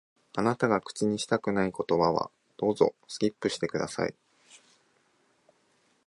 [0.35, 4.15] あなたが口にしたくない言葉は、どうぞ、スキップして下さい。